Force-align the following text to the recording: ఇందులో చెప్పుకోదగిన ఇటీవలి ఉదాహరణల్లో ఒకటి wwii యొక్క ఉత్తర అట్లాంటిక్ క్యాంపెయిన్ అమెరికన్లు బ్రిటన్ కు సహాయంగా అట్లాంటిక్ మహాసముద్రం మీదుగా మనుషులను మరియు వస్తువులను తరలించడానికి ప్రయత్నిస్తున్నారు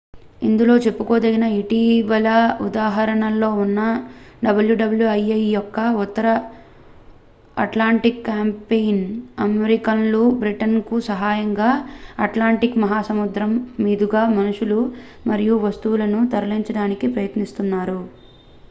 ఇందులో 0.41 0.75
చెప్పుకోదగిన 0.83 1.45
ఇటీవలి 1.57 2.31
ఉదాహరణల్లో 2.65 3.49
ఒకటి 3.55 4.71
wwii 4.93 5.19
యొక్క 5.49 5.75
ఉత్తర 6.01 6.25
అట్లాంటిక్ 7.57 8.19
క్యాంపెయిన్ 8.27 9.03
అమెరికన్లు 9.45 10.23
బ్రిటన్ 10.41 10.75
కు 10.89 10.97
సహాయంగా 11.09 11.69
అట్లాంటిక్ 12.25 12.81
మహాసముద్రం 12.85 13.53
మీదుగా 13.83 14.23
మనుషులను 14.37 14.81
మరియు 15.31 15.57
వస్తువులను 15.67 16.21
తరలించడానికి 16.33 17.09
ప్రయత్నిస్తున్నారు 17.15 17.99